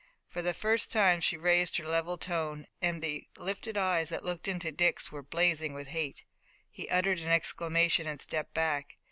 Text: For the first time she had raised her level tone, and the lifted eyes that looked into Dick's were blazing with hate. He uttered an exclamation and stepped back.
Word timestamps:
For 0.27 0.41
the 0.41 0.55
first 0.55 0.91
time 0.91 1.21
she 1.21 1.35
had 1.35 1.43
raised 1.43 1.77
her 1.77 1.83
level 1.87 2.17
tone, 2.17 2.65
and 2.81 3.03
the 3.03 3.27
lifted 3.37 3.77
eyes 3.77 4.09
that 4.09 4.25
looked 4.25 4.47
into 4.47 4.71
Dick's 4.71 5.11
were 5.11 5.21
blazing 5.21 5.75
with 5.75 5.89
hate. 5.89 6.25
He 6.71 6.89
uttered 6.89 7.19
an 7.19 7.27
exclamation 7.29 8.07
and 8.07 8.19
stepped 8.19 8.55
back. 8.55 8.95